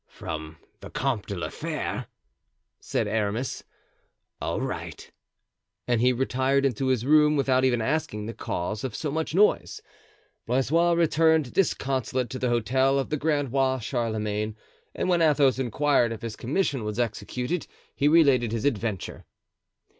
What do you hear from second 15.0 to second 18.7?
when Athos inquired if his commission was executed, he related his